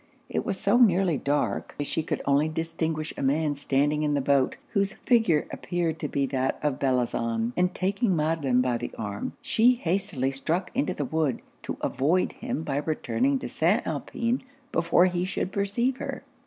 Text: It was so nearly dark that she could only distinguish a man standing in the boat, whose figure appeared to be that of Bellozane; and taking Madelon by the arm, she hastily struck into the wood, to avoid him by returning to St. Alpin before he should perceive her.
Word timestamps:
It 0.29 0.43
was 0.43 0.59
so 0.59 0.77
nearly 0.79 1.19
dark 1.19 1.75
that 1.77 1.85
she 1.85 2.01
could 2.01 2.23
only 2.25 2.49
distinguish 2.49 3.13
a 3.17 3.21
man 3.21 3.55
standing 3.55 4.01
in 4.01 4.15
the 4.15 4.19
boat, 4.19 4.55
whose 4.69 4.93
figure 5.05 5.47
appeared 5.51 5.99
to 5.99 6.07
be 6.07 6.25
that 6.25 6.57
of 6.63 6.79
Bellozane; 6.79 7.53
and 7.55 7.75
taking 7.75 8.15
Madelon 8.15 8.63
by 8.63 8.79
the 8.79 8.91
arm, 8.97 9.33
she 9.43 9.75
hastily 9.75 10.31
struck 10.31 10.71
into 10.73 10.95
the 10.95 11.05
wood, 11.05 11.43
to 11.61 11.77
avoid 11.81 12.31
him 12.31 12.63
by 12.63 12.77
returning 12.77 13.37
to 13.37 13.47
St. 13.47 13.85
Alpin 13.85 14.41
before 14.71 15.05
he 15.05 15.23
should 15.23 15.51
perceive 15.51 15.97
her. 15.97 16.23